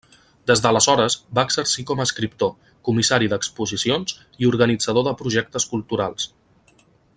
Des 0.51 0.61
d'aleshores 0.65 1.17
va 1.39 1.43
exercir 1.49 1.85
com 1.91 2.01
a 2.03 2.07
escriptor, 2.09 2.55
comissari 2.89 3.29
d'exposicions 3.35 4.17
i 4.45 4.51
organitzador 4.53 5.07
de 5.09 5.17
projectes 5.23 5.71
culturals. 5.75 6.31